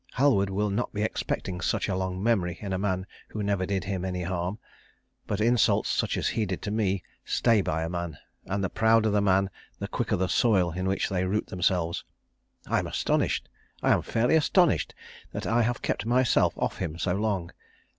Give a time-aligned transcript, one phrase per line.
[0.15, 3.83] Halward will not be expecting such a long memory in a man who never did
[3.83, 4.57] him any harm.
[5.27, 8.17] But insults such as he did to me stay by a man,
[8.47, 12.03] and the prouder the man the quicker the soil in which they root themselves.
[12.65, 13.47] I am astonished
[13.83, 14.95] I am fairly astonished
[15.33, 17.51] that I have kept myself off him so long.